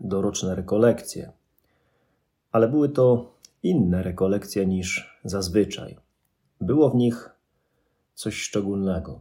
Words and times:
doroczne 0.00 0.54
rekolekcje, 0.54 1.32
ale 2.52 2.68
były 2.68 2.88
to 2.88 3.34
inne 3.62 4.02
rekolekcje 4.02 4.66
niż 4.66 5.18
zazwyczaj. 5.24 5.96
Było 6.60 6.90
w 6.90 6.94
nich 6.94 7.30
coś 8.14 8.34
szczególnego. 8.34 9.20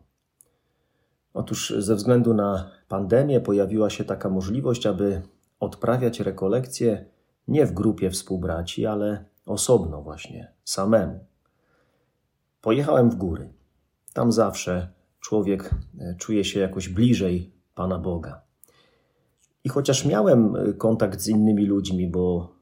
Otóż 1.34 1.74
ze 1.78 1.96
względu 1.96 2.34
na 2.34 2.72
pandemię 2.88 3.42
pojawiła 3.42 3.90
się 3.90 4.04
taka 4.04 4.30
możliwość, 4.30 4.86
aby 4.86 5.22
odprawiać 5.60 6.20
rekolekcje 6.20 7.06
nie 7.48 7.66
w 7.66 7.74
grupie 7.74 8.10
współbraci, 8.10 8.86
ale 8.86 9.26
osobno, 9.46 10.02
właśnie 10.02 10.52
samemu. 10.64 11.20
Pojechałem 12.62 13.10
w 13.10 13.16
góry. 13.16 13.54
Tam 14.14 14.32
zawsze 14.32 14.88
człowiek 15.20 15.76
e, 16.00 16.16
czuje 16.16 16.46
się 16.46 16.60
jakoś 16.60 16.90
bliżej 16.90 17.52
Pana 17.76 18.00
Boga. 18.00 18.47
I 19.68 19.70
chociaż 19.70 20.06
miałem 20.06 20.56
e, 20.56 20.74
kontakt 20.74 21.22
z 21.22 21.28
innymi 21.28 21.66
ludźmi, 21.66 22.08
bo 22.08 22.56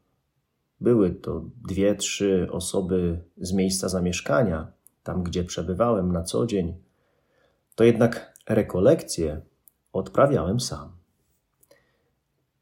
były 0.82 1.12
to 1.12 1.46
dwie, 1.68 1.96
trzy 1.96 2.48
osoby 2.52 3.20
z 3.38 3.54
miejsca 3.54 3.90
zamieszkania, 3.90 4.72
tam 5.04 5.24
gdzie 5.24 5.44
przebywałem 5.44 6.12
na 6.12 6.24
co 6.24 6.46
dzień, 6.46 6.74
to 7.76 7.84
jednak 7.84 8.34
rekolekcje 8.50 9.42
odprawiałem 9.94 10.60
sam. 10.60 10.92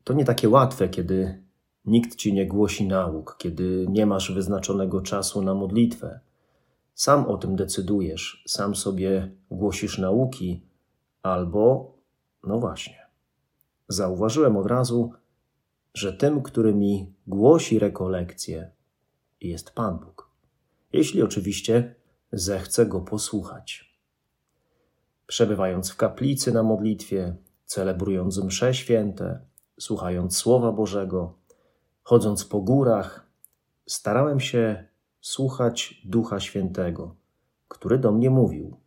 To 0.03 0.13
nie 0.13 0.25
takie 0.25 0.49
łatwe, 0.49 0.89
kiedy 0.89 1.43
nikt 1.85 2.15
ci 2.15 2.33
nie 2.33 2.47
głosi 2.47 2.87
nauk, 2.87 3.35
kiedy 3.37 3.85
nie 3.89 4.05
masz 4.05 4.31
wyznaczonego 4.31 5.01
czasu 5.01 5.41
na 5.41 5.53
modlitwę. 5.53 6.19
Sam 6.93 7.25
o 7.25 7.37
tym 7.37 7.55
decydujesz, 7.55 8.43
sam 8.47 8.75
sobie 8.75 9.31
głosisz 9.51 9.97
nauki, 9.97 10.65
albo, 11.21 11.93
no 12.43 12.59
właśnie, 12.59 13.02
zauważyłem 13.87 14.57
od 14.57 14.65
razu, 14.65 15.13
że 15.93 16.13
tym, 16.13 16.41
który 16.41 16.73
mi 16.73 17.13
głosi 17.27 17.79
rekolekcje, 17.79 18.71
jest 19.41 19.71
Pan 19.71 19.99
Bóg. 19.99 20.29
Jeśli 20.93 21.23
oczywiście 21.23 21.95
zechce 22.31 22.85
go 22.85 23.01
posłuchać. 23.01 23.93
Przebywając 25.27 25.91
w 25.91 25.95
kaplicy 25.95 26.51
na 26.51 26.63
modlitwie, 26.63 27.35
celebrując 27.65 28.43
msze 28.43 28.73
święte, 28.73 29.39
słuchając 29.79 30.37
Słowa 30.37 30.71
Bożego, 30.71 31.37
chodząc 32.03 32.45
po 32.45 32.61
górach, 32.61 33.27
starałem 33.87 34.39
się 34.39 34.87
słuchać 35.21 36.01
Ducha 36.05 36.39
Świętego, 36.39 37.15
który 37.67 37.97
do 37.97 38.11
mnie 38.11 38.29
mówił. 38.29 38.77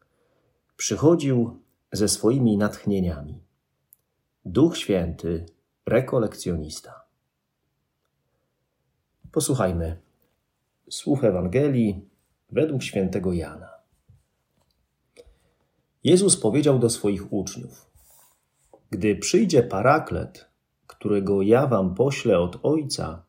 Przychodził 0.76 1.60
ze 1.92 2.08
swoimi 2.08 2.56
natchnieniami. 2.56 3.45
Duch 4.48 4.76
Święty, 4.76 5.46
rekolekcjonista. 5.86 7.04
Posłuchajmy 9.32 9.96
słów 10.90 11.24
Ewangelii 11.24 12.08
według 12.50 12.82
świętego 12.82 13.32
Jana. 13.32 13.70
Jezus 16.04 16.36
powiedział 16.36 16.78
do 16.78 16.90
swoich 16.90 17.32
uczniów: 17.32 17.90
Gdy 18.90 19.16
przyjdzie 19.16 19.62
paraklet, 19.62 20.50
którego 20.86 21.42
ja 21.42 21.66
wam 21.66 21.94
poślę 21.94 22.38
od 22.38 22.58
Ojca, 22.62 23.24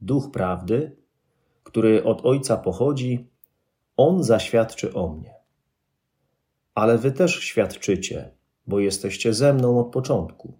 duch 0.00 0.30
prawdy, 0.30 0.96
który 1.64 2.04
od 2.04 2.26
Ojca 2.26 2.56
pochodzi, 2.56 3.28
on 3.96 4.22
zaświadczy 4.22 4.94
o 4.94 5.08
mnie. 5.08 5.34
Ale 6.74 6.98
wy 6.98 7.12
też 7.12 7.40
świadczycie, 7.40 8.41
bo 8.66 8.80
jesteście 8.80 9.34
ze 9.34 9.52
mną 9.52 9.80
od 9.80 9.92
początku. 9.92 10.52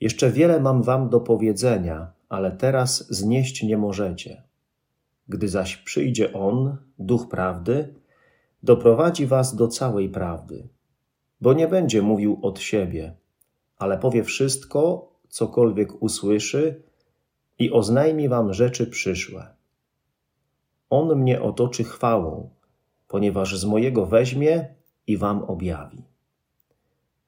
Jeszcze 0.00 0.30
wiele 0.30 0.60
mam 0.60 0.82
wam 0.82 1.08
do 1.08 1.20
powiedzenia, 1.20 2.12
ale 2.28 2.52
teraz 2.52 3.06
znieść 3.10 3.62
nie 3.62 3.78
możecie. 3.78 4.42
Gdy 5.28 5.48
zaś 5.48 5.76
przyjdzie 5.76 6.32
On, 6.32 6.76
Duch 6.98 7.28
Prawdy, 7.28 7.94
doprowadzi 8.62 9.26
was 9.26 9.56
do 9.56 9.68
całej 9.68 10.08
prawdy, 10.08 10.68
bo 11.40 11.52
nie 11.52 11.68
będzie 11.68 12.02
mówił 12.02 12.38
od 12.42 12.60
siebie, 12.60 13.16
ale 13.76 13.98
powie 13.98 14.24
wszystko, 14.24 15.12
cokolwiek 15.28 16.02
usłyszy 16.02 16.82
i 17.58 17.72
oznajmi 17.72 18.28
wam 18.28 18.52
rzeczy 18.52 18.86
przyszłe. 18.86 19.46
On 20.90 21.18
mnie 21.18 21.42
otoczy 21.42 21.84
chwałą, 21.84 22.50
ponieważ 23.08 23.58
z 23.58 23.64
mojego 23.64 24.06
weźmie 24.06 24.74
i 25.06 25.16
wam 25.16 25.42
objawi. 25.42 26.02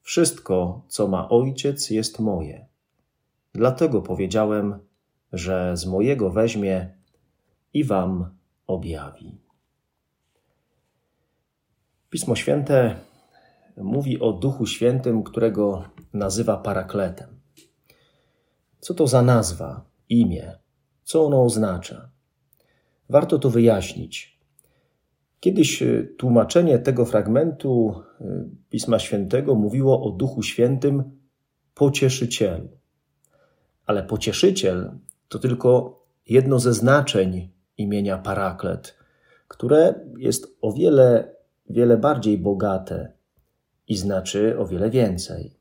Wszystko, 0.02 0.84
co 0.88 1.08
ma 1.08 1.28
ojciec, 1.28 1.90
jest 1.90 2.18
moje. 2.18 2.66
Dlatego 3.52 4.02
powiedziałem, 4.02 4.78
że 5.32 5.76
z 5.76 5.86
mojego 5.86 6.30
weźmie 6.30 6.94
i 7.74 7.84
wam 7.84 8.36
objawi. 8.66 9.38
Pismo 12.10 12.36
Święte 12.36 12.96
mówi 13.76 14.20
o 14.20 14.32
Duchu 14.32 14.66
Świętym, 14.66 15.22
którego 15.22 15.84
nazywa 16.12 16.56
parakletem. 16.56 17.40
Co 18.80 18.94
to 18.94 19.06
za 19.06 19.22
nazwa, 19.22 19.84
imię? 20.08 20.58
Co 21.02 21.26
ono 21.26 21.44
oznacza? 21.44 22.10
Warto 23.08 23.38
to 23.38 23.50
wyjaśnić. 23.50 24.39
Kiedyś 25.40 25.82
y, 25.82 26.14
tłumaczenie 26.18 26.78
tego 26.78 27.04
fragmentu 27.04 28.02
y, 28.20 28.24
Pisma 28.70 28.98
Świętego 28.98 29.54
mówiło 29.54 30.02
o 30.02 30.10
Duchu 30.10 30.42
Świętym 30.42 31.20
pocieszycielu. 31.74 32.68
Ale 33.86 34.02
pocieszyciel 34.02 34.90
to 35.28 35.38
tylko 35.38 36.00
jedno 36.26 36.58
ze 36.58 36.74
znaczeń 36.74 37.50
imienia 37.78 38.18
Paraklet, 38.18 38.96
które 39.48 39.94
jest 40.18 40.56
o 40.60 40.72
wiele, 40.72 41.34
wiele 41.70 41.96
bardziej 41.96 42.38
bogate 42.38 43.12
i 43.88 43.96
znaczy 43.96 44.58
o 44.58 44.66
wiele 44.66 44.90
więcej. 44.90 45.56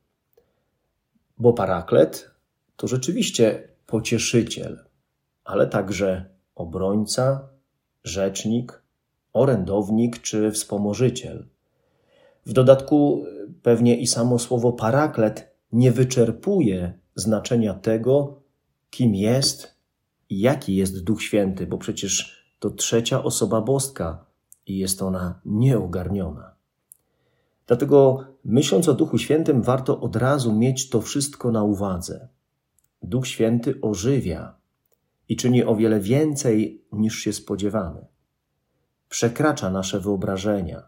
Bo 1.38 1.54
Paraklet 1.54 2.32
to 2.76 2.88
rzeczywiście 2.88 3.68
pocieszyciel, 3.86 4.80
ale 5.44 5.68
także 5.68 6.26
obrońca, 6.56 7.50
rzecznik, 8.04 8.79
orędownik 9.40 10.22
czy 10.22 10.52
wspomożyciel. 10.52 11.46
W 12.46 12.54
dodatku 12.54 13.24
pewnie 13.64 13.98
i 13.98 14.08
samo 14.08 14.40
słowo 14.40 14.74
paraklet 14.74 15.56
nie 15.72 15.92
wyczerpuje 15.92 16.94
znaczenia 17.16 17.74
tego, 17.74 18.42
kim 18.90 19.16
jest 19.16 19.76
i 20.30 20.40
jaki 20.40 20.76
jest 20.76 21.04
Duch 21.04 21.24
Święty, 21.24 21.68
bo 21.68 21.78
przecież 21.78 22.46
to 22.60 22.70
trzecia 22.70 23.24
osoba 23.24 23.62
boska 23.62 24.26
i 24.66 24.78
jest 24.78 25.02
ona 25.02 25.42
nieogarniona. 25.46 26.54
Dlatego, 27.68 28.24
myśląc 28.46 28.90
o 28.90 28.94
Duchu 28.94 29.18
Świętym, 29.18 29.62
warto 29.62 30.00
od 30.00 30.16
razu 30.16 30.54
mieć 30.54 30.90
to 30.90 31.02
wszystko 31.02 31.52
na 31.52 31.64
uwadze. 31.64 32.28
Duch 33.04 33.28
Święty 33.28 33.82
ożywia 33.82 34.56
i 35.30 35.36
czyni 35.36 35.64
o 35.64 35.76
wiele 35.76 36.00
więcej 36.00 36.84
niż 36.92 37.16
się 37.16 37.34
spodziewamy. 37.34 38.06
Przekracza 39.10 39.70
nasze 39.70 40.00
wyobrażenia. 40.00 40.84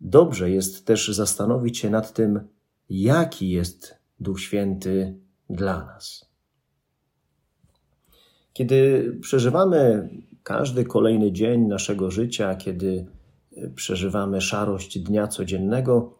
Dobrze 0.00 0.50
jest 0.50 0.86
też 0.86 1.08
zastanowić 1.08 1.78
się 1.78 1.90
nad 1.90 2.12
tym, 2.12 2.40
jaki 2.90 3.50
jest 3.50 3.98
Duch 4.20 4.40
Święty 4.40 5.18
dla 5.50 5.84
nas. 5.84 6.30
Kiedy 8.52 9.12
przeżywamy 9.20 10.08
każdy 10.42 10.84
kolejny 10.84 11.32
dzień 11.32 11.60
naszego 11.60 12.10
życia, 12.10 12.54
kiedy 12.54 13.06
przeżywamy 13.74 14.40
szarość 14.40 14.98
dnia 14.98 15.28
codziennego, 15.28 16.12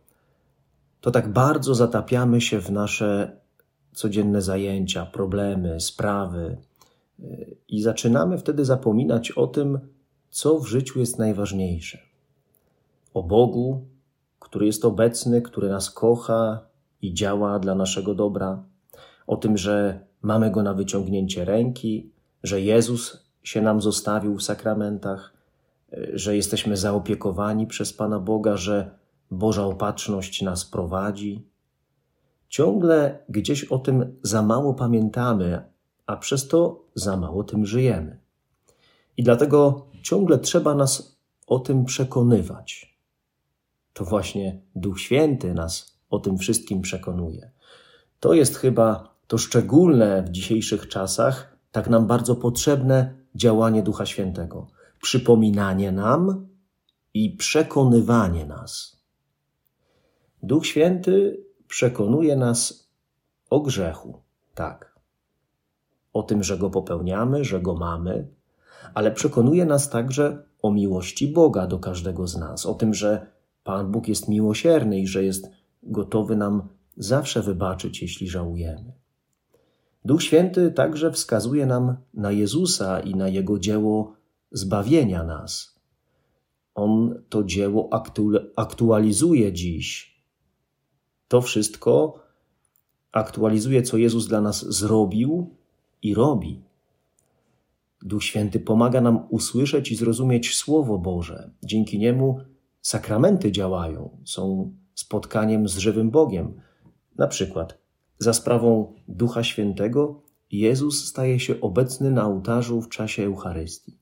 to 1.00 1.11
tak 1.11 1.32
bardzo 1.32 1.75
zatapiamy 1.75 2.41
się 2.41 2.61
w 2.61 2.70
nasze 2.70 3.37
codzienne 3.93 4.43
zajęcia, 4.43 5.06
problemy, 5.06 5.81
sprawy 5.81 6.56
i 7.69 7.82
zaczynamy 7.82 8.38
wtedy 8.38 8.64
zapominać 8.64 9.31
o 9.31 9.47
tym, 9.47 9.79
co 10.31 10.58
w 10.58 10.67
życiu 10.67 11.00
jest 11.00 11.19
najważniejsze. 11.19 11.99
O 13.14 13.23
Bogu, 13.23 13.87
który 14.38 14.67
jest 14.67 14.84
obecny, 14.84 15.43
który 15.43 15.69
nas 15.69 15.90
kocha 15.90 16.67
i 17.02 17.14
działa 17.14 17.58
dla 17.58 17.75
naszego 17.75 18.14
dobra, 18.14 18.64
o 19.26 19.37
tym, 19.37 19.56
że 19.56 20.06
mamy 20.23 20.50
go 20.50 20.62
na 20.62 20.75
wyciągnięcie 20.75 21.44
ręki, 21.44 22.11
że 22.43 22.61
Jezus 22.61 23.26
się 23.43 23.62
nam 23.62 23.81
zostawił 23.81 24.37
w 24.37 24.43
sakramentach, 24.43 25.32
że 26.12 26.37
jesteśmy 26.37 26.76
zaopiekowani 26.76 27.67
przez 27.67 27.93
Pana 27.93 28.19
Boga, 28.19 28.56
że 28.56 28.99
Boża 29.31 29.64
opatrzność 29.64 30.43
nas 30.43 30.64
prowadzi. 30.64 31.49
Ciągle 32.49 33.19
gdzieś 33.28 33.64
o 33.64 33.78
tym 33.78 34.17
za 34.23 34.43
mało 34.43 34.75
pamiętamy, 34.75 35.62
a 36.06 36.17
przez 36.17 36.49
to 36.49 36.84
za 36.94 37.17
mało 37.17 37.44
tym 37.44 37.67
żyjemy. 37.67 38.19
I 39.17 39.23
dlatego 39.23 39.87
ciągle 40.06 40.38
trzeba 40.38 40.75
nas 40.75 41.20
o 41.47 41.58
tym 41.58 41.85
przekonywać. 41.85 42.99
To 43.93 44.05
właśnie 44.05 44.62
Duch 44.75 45.00
Święty 45.00 45.55
nas 45.55 46.00
o 46.11 46.19
tym 46.19 46.38
wszystkim 46.38 46.81
przekonuje. 46.81 47.50
To 48.20 48.35
jest 48.35 48.56
chyba 48.56 49.17
to 49.26 49.38
szczególne 49.38 50.23
w 50.23 50.29
dzisiejszych 50.29 50.88
czasach, 50.88 51.58
tak 51.73 51.88
nam 51.88 52.06
bardzo 52.06 52.37
potrzebne 52.37 53.14
działanie 53.35 53.82
Ducha 53.82 54.06
Świętego. 54.06 54.67
Przypominanie 55.03 55.93
nam 55.93 56.49
i 57.14 57.31
przekonywanie 57.31 58.47
nas. 58.47 59.02
Duch 60.43 60.67
Święty 60.67 61.44
przekonuje 61.69 62.37
nas 62.37 62.91
o 63.50 63.61
grzechu, 63.61 64.23
tak. 64.55 64.99
O 66.12 66.23
tym, 66.23 66.43
że 66.43 66.59
go 66.59 66.70
popełniamy, 66.70 67.44
że 67.44 67.61
go 67.61 67.75
mamy, 67.75 68.36
ale 68.94 69.11
przekonuje 69.11 69.67
nas 69.67 69.90
także 69.90 70.43
o 70.62 70.73
miłości 70.73 71.28
Boga 71.28 71.67
do 71.67 71.78
każdego 71.78 72.26
z 72.26 72.37
nas, 72.37 72.67
o 72.67 72.75
tym, 72.75 72.94
że 72.94 73.26
Pan 73.64 73.90
Bóg 73.93 74.08
jest 74.08 74.28
miłosierny 74.28 75.00
i 75.00 75.06
że 75.06 75.25
jest 75.25 75.50
gotowy 75.82 76.37
nam 76.37 76.69
zawsze 76.96 77.43
wybaczyć, 77.43 78.02
jeśli 78.02 78.28
żałujemy. 78.28 78.93
Duch 80.05 80.23
Święty 80.23 80.70
także 80.70 81.12
wskazuje 81.12 81.67
nam 81.67 81.96
na 82.14 82.32
Jezusa 82.32 83.00
i 83.00 83.14
na 83.14 83.28
Jego 83.28 83.58
dzieło 83.58 84.14
zbawienia 84.52 85.25
nas. 85.25 85.76
On 86.75 87.23
to 87.28 87.44
dzieło 87.44 87.90
aktualizuje 88.56 89.52
dziś. 89.52 90.17
To 91.28 91.40
wszystko 91.40 92.20
aktualizuje, 93.12 93.82
co 93.82 93.96
Jezus 93.96 94.26
dla 94.26 94.40
nas 94.40 94.67
zrobił 94.67 95.56
i 96.02 96.14
robi. 96.14 96.65
Duch 98.06 98.25
Święty 98.25 98.61
pomaga 98.61 99.00
nam 99.00 99.26
usłyszeć 99.31 99.93
i 99.93 99.97
zrozumieć 99.97 100.55
Słowo 100.55 100.99
Boże. 100.99 101.50
Dzięki 101.62 101.99
niemu 101.99 102.41
sakramenty 102.82 103.53
działają, 103.53 104.19
są 104.25 104.73
spotkaniem 104.94 105.69
z 105.69 105.76
żywym 105.76 106.11
Bogiem. 106.11 106.61
Na 107.19 107.26
przykład 107.26 107.79
za 108.19 108.32
sprawą 108.32 108.94
Ducha 109.08 109.44
Świętego 109.44 110.23
Jezus 110.53 111.05
staje 111.05 111.41
się 111.41 111.61
obecny 111.61 112.11
na 112.11 112.26
ołtarzu 112.26 112.82
w 112.82 112.88
czasie 112.88 113.25
Eucharystii. 113.25 113.99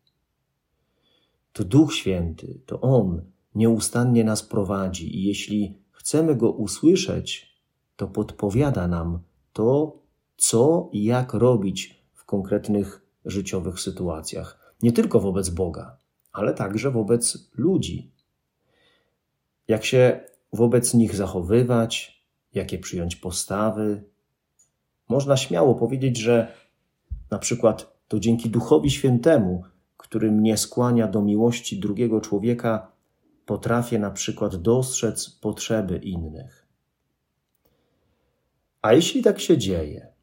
To 1.53 1.65
Duch 1.65 1.95
Święty, 1.95 2.61
to 2.67 2.81
On 2.81 3.23
nieustannie 3.55 4.25
nas 4.25 4.43
prowadzi 4.43 5.17
i 5.19 5.25
jeśli 5.25 5.79
chcemy 5.91 6.37
Go 6.37 6.51
usłyszeć, 6.51 7.61
to 7.97 8.09
podpowiada 8.09 8.89
nam 8.89 9.19
to, 9.53 9.99
co 10.37 10.89
i 10.93 11.05
jak 11.05 11.35
robić 11.35 12.05
w 12.15 12.25
konkretnych 12.25 13.04
życiowych 13.25 13.81
sytuacjach. 13.81 14.75
Nie 14.83 14.93
tylko 14.93 15.21
wobec 15.21 15.49
Boga, 15.49 15.97
ale 16.33 16.55
także 16.55 16.91
wobec 16.91 17.51
ludzi. 17.55 18.11
Jak 19.69 19.85
się 19.85 20.21
wobec 20.53 20.95
nich 20.95 21.15
zachowywać, 21.15 22.25
jakie 22.55 22.79
przyjąć 22.79 23.17
postawy. 23.17 24.05
Można 25.09 25.37
śmiało 25.37 25.75
powiedzieć, 25.75 26.17
że 26.17 26.53
na 27.31 27.39
przykład 27.39 27.95
to 28.09 28.21
dzięki 28.21 28.51
Duchowi 28.51 28.91
Świętemu, 28.91 29.65
który 29.97 30.33
mnie 30.33 30.57
skłania 30.57 31.09
do 31.09 31.23
miłości 31.23 31.81
drugiego 31.81 32.21
człowieka, 32.21 32.93
potrafię 33.47 33.99
na 33.99 34.11
przykład 34.11 34.57
dostrzec 34.57 35.31
potrzeby 35.31 35.99
innych. 35.99 36.67
A 38.83 38.93
jeśli 38.93 39.23
tak 39.23 39.41
się 39.41 39.59
dzieje, 39.59 40.14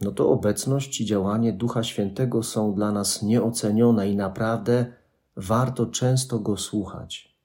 no 0.00 0.12
to 0.12 0.30
obecność 0.30 1.00
i 1.00 1.04
działanie 1.04 1.52
Ducha 1.52 1.84
Świętego 1.84 2.42
są 2.42 2.74
dla 2.74 2.92
nas 2.92 3.22
nieocenione 3.22 4.10
i 4.10 4.16
naprawdę 4.16 4.92
warto 5.36 5.86
często 5.86 6.38
go 6.38 6.56
słuchać. 6.56 7.36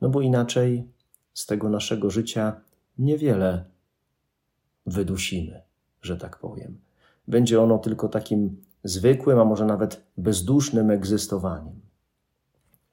No 0.00 0.08
bo 0.08 0.20
inaczej 0.20 0.88
z 1.34 1.46
tego 1.46 1.68
naszego 1.68 2.10
życia 2.10 2.60
niewiele 2.98 3.64
wydusimy, 4.86 5.62
że 6.02 6.16
tak 6.16 6.38
powiem. 6.38 6.78
Będzie 7.28 7.62
ono 7.62 7.78
tylko 7.78 8.08
takim 8.08 8.62
zwykłym, 8.84 9.38
a 9.38 9.44
może 9.44 9.64
nawet 9.64 10.06
bezdusznym 10.16 10.90
egzystowaniem. 10.90 11.80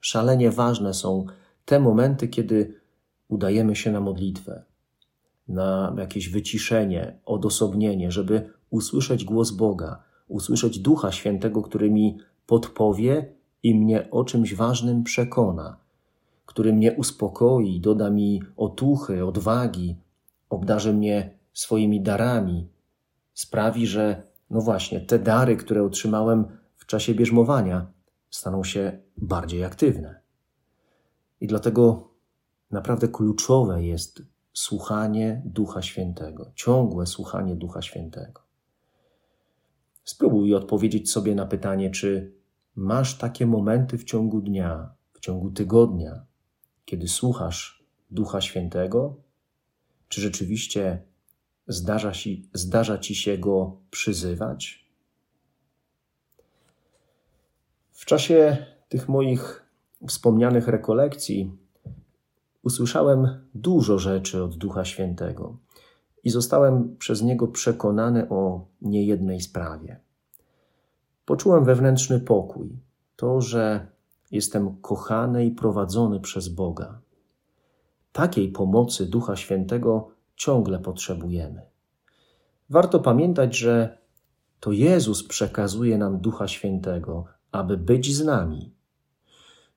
Szalenie 0.00 0.50
ważne 0.50 0.94
są 0.94 1.26
te 1.64 1.80
momenty, 1.80 2.28
kiedy 2.28 2.80
udajemy 3.28 3.76
się 3.76 3.92
na 3.92 4.00
modlitwę, 4.00 4.64
na 5.48 5.94
jakieś 5.98 6.28
wyciszenie, 6.28 7.18
odosobnienie, 7.24 8.10
żeby 8.10 8.50
usłyszeć 8.72 9.24
głos 9.24 9.50
Boga, 9.50 10.02
usłyszeć 10.28 10.78
Ducha 10.78 11.12
Świętego, 11.12 11.62
który 11.62 11.90
mi 11.90 12.18
podpowie 12.46 13.34
i 13.62 13.74
mnie 13.74 14.10
o 14.10 14.24
czymś 14.24 14.54
ważnym 14.54 15.04
przekona, 15.04 15.76
który 16.46 16.72
mnie 16.72 16.92
uspokoi, 16.92 17.80
doda 17.80 18.10
mi 18.10 18.42
otuchy, 18.56 19.26
odwagi, 19.26 19.96
obdarzy 20.50 20.92
mnie 20.92 21.38
swoimi 21.52 22.00
darami, 22.00 22.68
sprawi, 23.34 23.86
że 23.86 24.22
no 24.50 24.60
właśnie, 24.60 25.00
te 25.00 25.18
dary, 25.18 25.56
które 25.56 25.82
otrzymałem 25.82 26.44
w 26.76 26.86
czasie 26.86 27.14
bierzmowania, 27.14 27.86
staną 28.30 28.64
się 28.64 28.98
bardziej 29.16 29.64
aktywne. 29.64 30.20
I 31.40 31.46
dlatego 31.46 32.08
naprawdę 32.70 33.08
kluczowe 33.08 33.82
jest 33.84 34.22
słuchanie 34.52 35.42
Ducha 35.44 35.82
Świętego, 35.82 36.50
ciągłe 36.54 37.06
słuchanie 37.06 37.56
Ducha 37.56 37.82
Świętego. 37.82 38.41
Spróbuj 40.04 40.54
odpowiedzieć 40.54 41.12
sobie 41.12 41.34
na 41.34 41.46
pytanie, 41.46 41.90
czy 41.90 42.34
masz 42.76 43.18
takie 43.18 43.46
momenty 43.46 43.98
w 43.98 44.04
ciągu 44.04 44.40
dnia, 44.40 44.94
w 45.12 45.20
ciągu 45.20 45.50
tygodnia, 45.50 46.26
kiedy 46.84 47.08
słuchasz 47.08 47.84
Ducha 48.10 48.40
Świętego? 48.40 49.16
Czy 50.08 50.20
rzeczywiście 50.20 51.02
zdarza, 51.66 52.12
ci, 52.12 52.48
zdarza 52.52 52.98
ci 52.98 53.14
się 53.14 53.38
go 53.38 53.76
przyzywać? 53.90 54.86
W 57.92 58.04
czasie 58.04 58.66
tych 58.88 59.08
moich 59.08 59.66
wspomnianych 60.08 60.68
rekolekcji 60.68 61.50
usłyszałem 62.62 63.48
dużo 63.54 63.98
rzeczy 63.98 64.42
od 64.42 64.56
Ducha 64.56 64.84
Świętego 64.84 65.58
i 66.24 66.30
zostałem 66.30 66.96
przez 66.96 67.22
niego 67.22 67.48
przekonany 67.48 68.28
o 68.28 68.66
niejednej 68.82 69.40
sprawie. 69.40 70.00
Poczułem 71.24 71.64
wewnętrzny 71.64 72.20
pokój, 72.20 72.78
to, 73.16 73.40
że 73.40 73.86
jestem 74.30 74.76
kochany 74.76 75.46
i 75.46 75.50
prowadzony 75.50 76.20
przez 76.20 76.48
Boga. 76.48 77.00
Takiej 78.12 78.48
pomocy 78.48 79.06
Ducha 79.06 79.36
Świętego 79.36 80.10
ciągle 80.36 80.78
potrzebujemy. 80.78 81.62
Warto 82.70 83.00
pamiętać, 83.00 83.56
że 83.56 83.98
to 84.60 84.72
Jezus 84.72 85.24
przekazuje 85.24 85.98
nam 85.98 86.20
Ducha 86.20 86.48
Świętego, 86.48 87.24
aby 87.52 87.76
być 87.76 88.16
z 88.16 88.24
nami. 88.24 88.74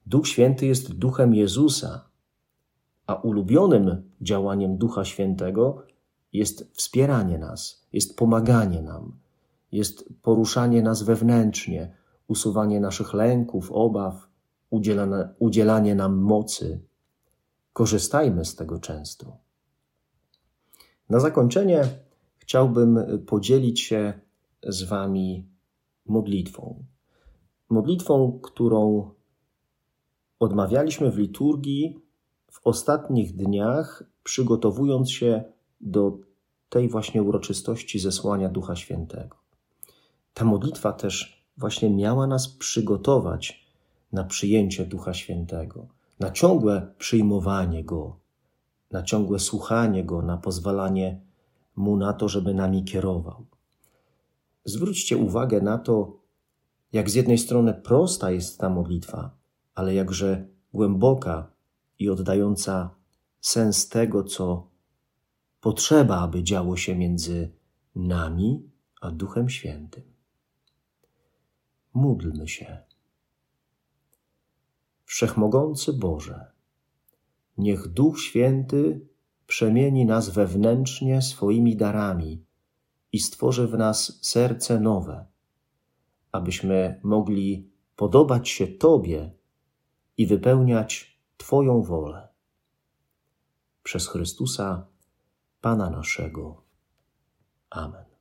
Duch 0.06 0.28
Święty 0.28 0.66
jest 0.66 0.94
duchem 0.94 1.34
Jezusa, 1.34 2.10
a 3.08 3.16
ulubionym 3.16 4.12
działaniem 4.22 4.78
Ducha 4.78 5.06
Świętego 5.06 5.84
jest 6.38 6.72
wspieranie 6.74 7.38
nas, 7.38 7.88
jest 7.94 8.18
pomaganie 8.18 8.82
nam, 8.82 9.12
jest 9.72 10.10
poruszanie 10.22 10.82
nas 10.82 11.04
wewnętrznie, 11.04 11.96
usuwanie 12.28 12.80
naszych 12.80 13.14
lęków, 13.14 13.72
obaw, 13.72 14.28
udzielanie, 14.70 15.30
udzielanie 15.40 15.96
nam 15.96 16.18
mocy. 16.18 16.80
Korzystajmy 17.74 18.46
z 18.46 18.56
tego 18.56 18.80
często. 18.80 19.38
Na 21.10 21.20
zakończenie 21.20 21.84
chciałbym 22.38 23.00
podzielić 23.26 23.82
się 23.82 24.14
z 24.64 24.84
Wami 24.84 25.48
modlitwą. 26.06 26.84
Modlitwą, 27.70 28.40
którą 28.44 29.12
odmawialiśmy 30.40 31.12
w 31.12 31.18
liturgii 31.18 32.00
w 32.52 32.68
ostatnich 32.68 33.36
dniach, 33.36 34.04
przygotowując 34.24 35.12
się 35.12 35.44
do 35.82 36.18
tej 36.70 36.90
właśnie 36.90 37.24
uroczystości 37.24 38.00
zesłania 38.00 38.50
Ducha 38.50 38.76
Świętego. 38.76 39.38
Ta 40.34 40.46
modlitwa 40.46 40.94
też 40.94 41.46
właśnie 41.58 41.90
miała 41.90 42.28
nas 42.28 42.48
przygotować 42.48 43.66
na 44.12 44.24
przyjęcie 44.24 44.86
Ducha 44.86 45.14
Świętego, 45.14 45.88
na 46.20 46.32
ciągłe 46.32 46.94
przyjmowanie 46.98 47.84
Go, 47.84 48.20
na 48.92 49.04
ciągłe 49.04 49.40
słuchanie 49.40 50.04
Go, 50.04 50.22
na 50.22 50.38
pozwalanie 50.38 51.22
Mu 51.76 51.98
na 51.98 52.14
to, 52.14 52.30
żeby 52.30 52.54
nami 52.54 52.84
kierował. 52.84 53.46
Zwróćcie 54.66 55.18
uwagę 55.18 55.62
na 55.62 55.78
to, 55.78 56.20
jak 56.94 57.10
z 57.10 57.14
jednej 57.14 57.38
strony 57.38 57.74
prosta 57.74 58.32
jest 58.32 58.60
ta 58.60 58.70
modlitwa, 58.70 59.32
ale 59.76 59.94
jakże 59.94 60.48
głęboka 60.74 61.52
i 62.00 62.10
oddająca 62.10 62.90
sens 63.42 63.90
tego, 63.90 64.24
co 64.24 64.68
potrzeba, 65.66 66.20
aby 66.20 66.44
działo 66.44 66.78
się 66.78 66.96
między 66.96 67.52
nami 67.96 68.70
a 69.02 69.12
Duchem 69.12 69.50
Świętym. 69.50 70.04
Módlmy 71.94 72.48
się. 72.48 72.78
Wszechmogący 75.06 75.94
Boże, 75.94 76.52
niech 77.58 77.88
Duch 77.88 78.20
Święty 78.22 79.08
przemieni 79.48 80.06
nas 80.06 80.30
wewnętrznie 80.30 81.22
swoimi 81.22 81.76
darami 81.76 82.46
i 83.12 83.20
stworzy 83.20 83.68
w 83.68 83.78
nas 83.78 84.20
serce 84.22 84.80
nowe, 84.80 85.26
abyśmy 86.32 87.00
mogli 87.04 87.72
podobać 87.96 88.50
się 88.50 88.68
Tobie 88.68 89.32
i 90.18 90.28
wypełniać 90.28 91.20
Twoją 91.38 91.82
wolę. 91.82 92.28
Przez 93.84 94.08
Chrystusa, 94.08 94.95
Pana 95.66 95.90
naszego. 95.90 96.62
Amen. 97.70 98.15